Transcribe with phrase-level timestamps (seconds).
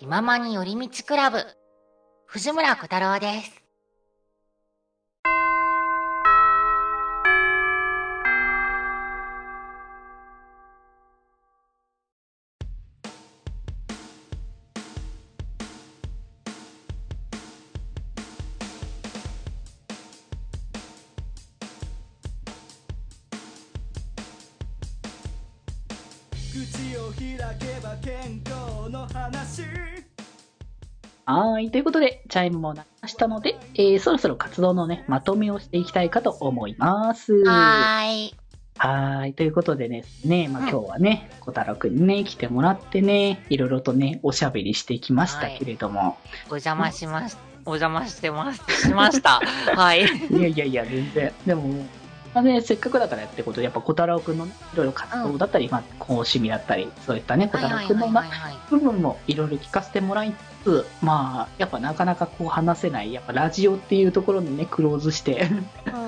[0.00, 1.44] 気ままに寄り道クラブ。
[2.24, 3.69] 藤村小太郎です。
[26.50, 29.62] 口を開けば健康の話
[31.24, 31.70] はい。
[31.70, 37.44] ということで、チャイムも鳴りましたので、えー、そろそろ活動のね、まとめをしていきたいかと思います。
[37.44, 38.34] はーい
[38.78, 39.34] はーい。
[39.34, 49.40] ということでですね、まあ、うん今日はね、小太郎くんにね、来てもらってね、いろいろとね、おしゃべりしてきましたけれども、お邪魔しますお邪魔してますしました
[49.76, 51.32] はいい、やいやいや、全然。
[51.46, 51.86] でも、
[52.34, 58.08] まあね、せっかくだからってことで、やっぱ小太郎くんのね、いろいろ活動だったり、まあ、こう趣味だったり、そういったね、小太郎くんの
[58.70, 65.48] 部分もいろいろ聞かせてもらいつつ、まあ、やっぱなかなかこう話せない、やっぱラジオっていうところにね、クローズして、
[65.86, 66.00] うん。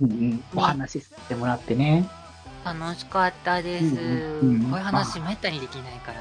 [0.00, 2.08] うんうん、お話しさせてもらってね。
[2.64, 4.70] 楽しかったです、うんうんうん。
[4.70, 6.20] こういう話めったにできないから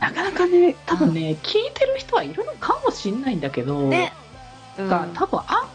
[0.00, 4.12] なねかなかね、多分ね、聞いてる人はいるのかもしんないんだけど、ね。
[4.78, 4.88] うん。
[4.88, 5.67] が多分あん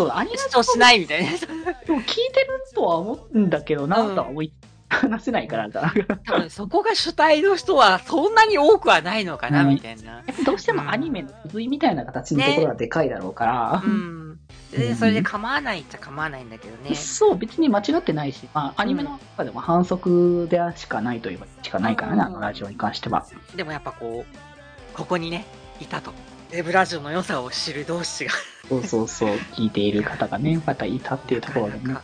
[0.00, 1.30] そう、アニメ主張しないみたいな
[1.84, 4.52] でも聞いてるとは思うんだけどな、うんとは思い、
[4.88, 5.92] 話せないからだ。
[6.24, 10.22] 多分そこが主体の人はそんなに多くはないのかな、うんみたいな。
[10.44, 14.38] どうしてもアニメの続いみたいな形のところがでかいだろうから、 うん。
[14.72, 16.94] で、それで構わないっちゃ構わないんだけどね。
[16.94, 23.26] そう、別に間違ってないし、まあ、アニメの中でも反則でしかないといえばしかないからね、うんあのラジオに関しては。
[23.54, 25.44] でもやっぱこう、ここにね、
[25.80, 26.12] いたと。
[26.50, 28.32] デブラジオの良さを知る同士が、
[28.70, 31.96] そうそうそう、聞いている方がね、またいたっていうところでね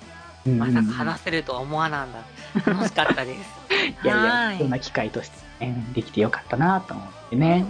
[0.58, 2.20] まさか話せるとは思わなんだ。
[2.66, 3.40] 楽しかったです。
[4.04, 7.64] いやいや、はいそんな機会として、ね、できてよかったなと思ってね。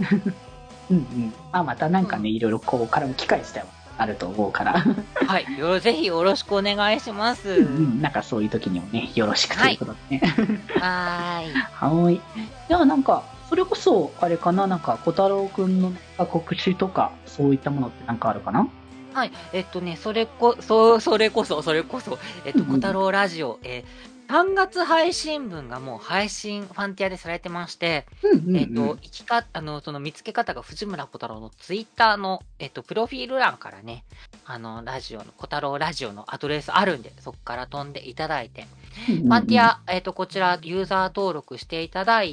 [0.89, 1.33] うん うん。
[1.51, 3.65] まあ、またなんかね、いろいろこう絡む機会自体は
[3.99, 4.83] あると思うから、
[5.15, 5.45] はい。
[5.57, 7.49] よろぜひよろしくお願いします。
[7.49, 10.21] うんうんなんかそういう時にもね、よろしくということでね。
[10.79, 11.53] はーい。
[11.53, 12.21] はーい。
[12.67, 18.67] じゃあなんか、それこそ、あれかな、なんか、小太郎くんの告知とか、そういったものってなんかあるかな？
[19.17, 19.31] はい。
[19.51, 22.69] えっとね、それこ、そ、それこそ、それこそ、えっと、うんうん。
[22.73, 34.03] 小太郎ラジオ、えー3月配信分がもう配信、ファンティアでされてまして、うんうん、えっ、と、生きか、あの、その見つけ方が藤村小太郎のツイッターの、えっ、と、プロフィール欄からね、
[34.43, 38.65] あの、ラジオの、小太郎ラジオのアドレスあるんで、そこから飛んでいただいて、
[39.07, 39.27] うんうんうん。
[39.29, 42.23] ファンティア、えっ、と、こちら、ユーザー登録していただ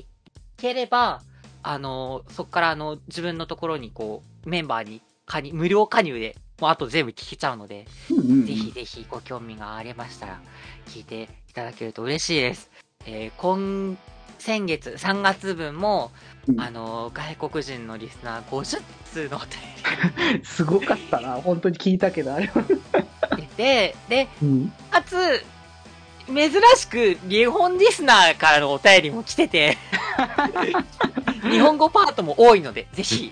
[0.56, 1.22] ければ、
[1.62, 7.86] あの、そこから、あの、自分のところに、こう、メンバーに加入、無料加入で、もうあと全部聞けちゃうので、
[8.46, 10.40] ぜひぜひご興味がありましたら、
[10.86, 12.70] 聞いていただけると嬉しいです。
[13.06, 13.96] えー今、
[14.38, 16.10] 先月、3月分も、
[16.46, 18.82] うんあの、外国人のリスナー50
[19.12, 22.62] 通のお便 すごかったな、本当に聞いたけど、あれは。
[23.36, 24.72] りで、で、うん。
[24.90, 25.44] かつ、
[26.26, 29.78] 珍しく日本リスナーからのお便りも来てて、
[31.50, 33.30] 日本語パートも多いので、ぜひ、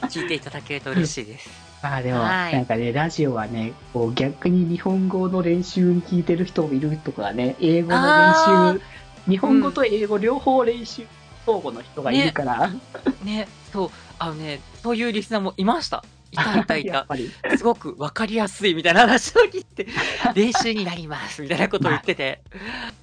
[0.00, 1.50] 聞いていただけると嬉しいです。
[1.82, 2.52] まあでも、はい。
[2.54, 11.06] なんかね、ラジオはね、こう逆に日本語の練習に聞いてる人もいるとかね、英語のあ練習、日本語と英語両方練習、
[11.46, 12.70] 相互の人がいるから、
[13.22, 16.04] ね、そう、あのね、そういうリスナーもいました。
[16.30, 17.06] いたいたい や
[17.42, 17.56] た。
[17.56, 19.86] すごくわかりやすいみたいな話を聞いて、
[20.34, 22.42] 練習になりますみたいなことを言ってて。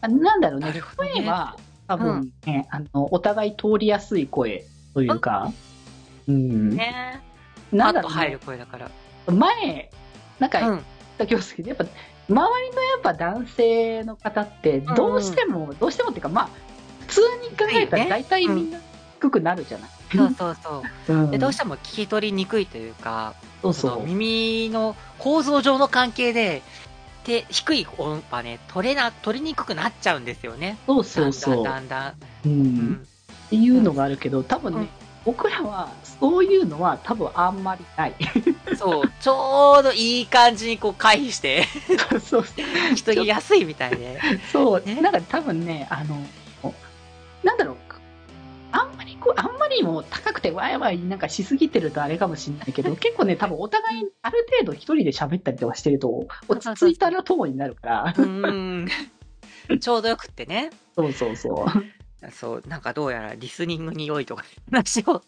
[0.02, 0.74] あなんだろうね。
[0.98, 1.56] 声は
[1.88, 5.52] 多分ね、あの、お互い通りやすい声というか、
[6.28, 6.76] うん。
[6.76, 7.22] ね
[7.72, 8.92] なんだろうね入る声だから。
[9.28, 9.90] 前、
[10.40, 10.84] なんか、うん。
[11.18, 11.86] だけどやっぱ、
[12.28, 16.50] 周りのやっぱ男性の方って、どうしても、どうしてもっていうか、まあ、
[17.08, 18.80] 普通に考えたらね大体みんな
[19.20, 19.90] 低くなるじゃない？
[20.16, 21.14] そうそうそう。
[21.14, 24.04] うんで、どうしても聞き取りにくいというか、そうそう。
[24.06, 26.62] 耳の構造上の関係で、
[27.26, 30.78] で、低い音波ね、取れな、取りにくくなっちゃうんですよね。
[30.86, 31.64] そうそうそう。
[31.64, 32.50] だんだんだんだん。
[32.50, 32.50] う。
[32.50, 33.08] うんん。
[33.48, 34.90] っていうのがあるけど、多分ね、うん
[35.26, 38.16] 僕らはそういうのは多分あんまりない。
[38.78, 41.66] そう、ちょうどいい感じにこう回避して、
[42.10, 42.42] そうそう。
[42.42, 44.20] 聞き取りやすいみたいで。
[44.52, 46.16] そう、ねなんか多分ね、あの、
[47.44, 47.76] なんだろう、
[48.72, 58.88] あんまりこう、あんまりもう高くてわいわいなんかしすぎてるとあれかもしれないけど、 結構ね、多分お互いある程度一人で喋ったりとかしてると、落ち着いたら友になるから、うん。
[59.80, 60.70] ちょうどよくってね。
[60.96, 61.86] そうそうそう。
[62.32, 65.24] そう、なんかどうやらリスニングに良いとか 話を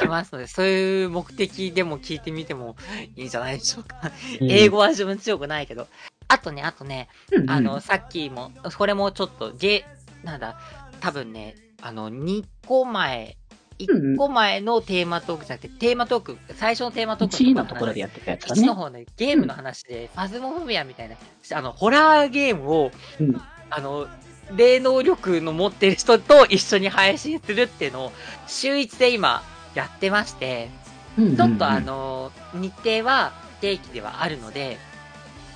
[0.00, 2.76] しますので、そういう目的でも聞いてみても
[3.16, 4.12] いいんじゃないでしょうか。
[4.40, 5.86] 英語は自分強くないけど。
[6.28, 9.84] あとね、あとね、うんうんあの、さっきも、これもちょっと、ゲ、
[10.24, 10.58] なんだ、
[11.00, 13.36] 多分ね、あの、2個前
[13.78, 18.74] 1個前のテーマトークじゃなくて、テーマトーク、最初のテーマトーク1のところでやってたやつだ1ねの。
[18.74, 21.16] 方ね、ゲームの話で、ファズモフォビアみたいな、
[21.52, 24.08] あの、ホラーゲームを、うんあの、
[24.56, 28.12] 霊能力の持ってる人と一緒に配信するっていうのを、
[28.46, 29.42] 週1で今、
[29.74, 30.70] やってまして、
[31.16, 34.78] うんうんうんちょっとあ、の、日程は不定期ではあるので、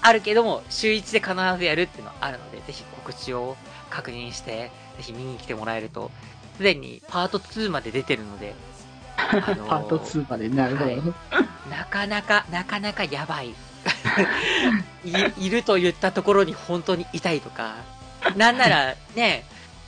[0.01, 3.57] あるけども、週1で必ずやるっていうのはあるので、ぜひ告知を
[3.89, 6.11] 確認して、ぜひ見に来てもらえると、
[6.57, 8.55] すでにパート2まで出てるので、
[9.17, 10.91] あのーパート2まで、なるほど。
[10.91, 11.03] はい
[11.71, 13.55] なかなか、なかなかやばい。
[15.05, 17.77] いいると言ったところに本当にいたりとか、
[18.37, 19.45] なんならね、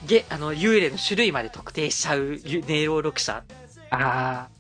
[0.07, 3.43] げあの幽霊の種類まで特定しちゃうゆ霊能力者、
[3.91, 4.55] ああ。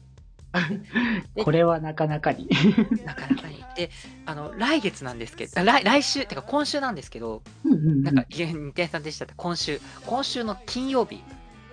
[1.42, 2.48] これはなかなかに。
[3.04, 3.64] なかなかに。
[3.76, 3.90] で、
[4.24, 11.22] あの、来月なんですけど、あ来来週、てか今週なんですけど、うんうんうんなんか、日天さんでしたって今週、今週の金曜日、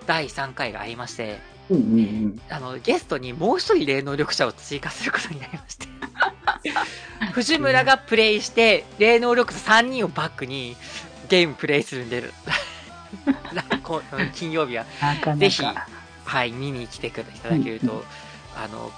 [0.07, 2.41] 第3回がありまして、うんうんうん。
[2.49, 5.87] あの、ゲストにもう一人霊能力者を追加することになりまして。
[7.33, 10.75] 藤村がプレイして、霊能力者3人をバックに
[11.29, 12.23] ゲームプレイするんで、
[14.33, 14.85] 金曜日は。
[15.37, 15.63] ぜひ
[16.25, 18.03] はい、見に来てくいただけると、うんう
[18.55, 18.91] あの、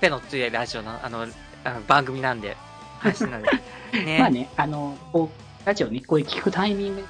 [0.00, 1.26] ペの強いラジオの、あの、
[1.64, 2.56] あの番組なんで、
[2.98, 3.48] 配信なんで、
[4.04, 4.18] ね。
[4.18, 7.06] まあね、あの、こう、ラジオね、こういう聞くタイミング、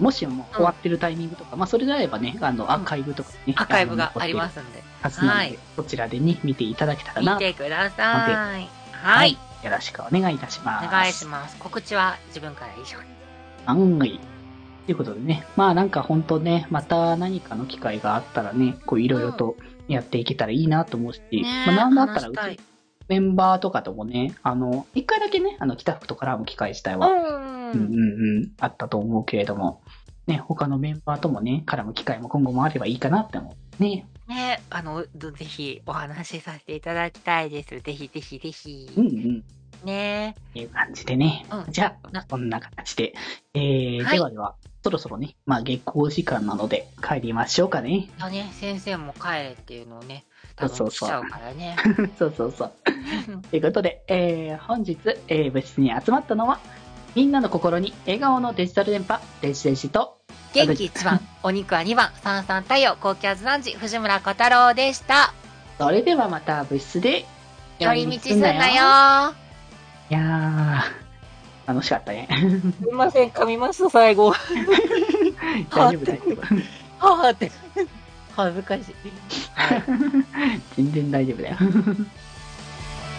[0.00, 3.54] もしも終わってるタイミングとか、まあそれであればね、あの、アーカイブとかね。
[3.56, 7.40] アーカイブがありますすんで、はずなので、はいこちらでね、見ていただけたらな見。
[7.40, 8.02] てくださ
[8.58, 8.68] い。
[8.92, 9.38] ははいい。
[9.62, 10.86] よろしくお願いいたします。
[10.86, 11.56] お願いします。
[11.58, 13.08] 告知は自分から以上に。
[13.98, 14.20] はい。
[14.86, 19.56] ということでね、まあなんか本当ね、また何かの機会があったらね、こういろいろと
[19.88, 22.60] やっていけたらいいなと思うし、ねまあなんだったらうち
[23.08, 27.16] メンバーとかともね、あの、一回だけね、あの、北福と絡む機会自体は、うん。
[27.16, 29.82] うんうんうん、あったと思うけれども、
[30.26, 33.54] ね、他のメンバーともね、絡む機会も今後もあればいいかなって思う。
[33.78, 34.06] ね。
[34.28, 37.80] ね、あの、どぜひお話しさせていただきたいです。
[37.80, 39.06] ぜひぜひぜひうん。
[39.06, 39.44] うん。
[39.84, 41.46] ねっていう感じでね。
[41.50, 43.14] うんじゃあな、こんな形で。
[43.54, 48.08] えーはいではでは、そろそろね、まあ月光時間なので帰りましょうかね。
[48.18, 50.24] とね、先生も帰れっていうのをね、
[50.56, 51.76] 多そうそうそう分来ちゃうからね。
[52.18, 52.72] そうそうそう。
[53.50, 56.58] ということで、えー本日、えー部室に集まったのは、
[57.14, 60.15] みんなの心に笑顔のデジタル電波、デジデジと、
[60.56, 65.34] 元気1番、 お肉は2番、三三太陽、高気圧男児、藤村小太郎でした。
[65.78, 67.26] それではまた部室で、
[67.78, 69.34] 寄り道すんなよ。
[70.08, 72.26] いやー、楽しかったね。
[72.82, 74.32] すいません、噛みました、最後。
[75.70, 76.22] 大丈夫大丈
[77.00, 77.06] 夫。
[77.06, 77.52] はぁって。
[78.34, 78.84] 恥ずかしい。
[80.76, 81.56] 全然大丈夫だよ。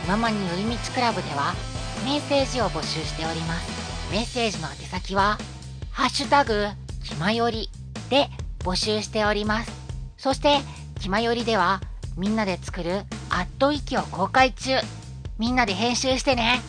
[0.07, 1.53] ママに寄り道クラブでは
[2.05, 4.11] メッセージを募集しております。
[4.11, 5.37] メッセージの宛先は、
[5.91, 6.67] ハッシュタグ、
[7.07, 7.69] きまより
[8.09, 8.27] で
[8.59, 9.71] 募集しております。
[10.17, 10.57] そして、
[10.99, 11.79] きまよりでは
[12.17, 14.71] みんなで作るアットウィキを公開中。
[15.39, 16.59] みんなで編集してね。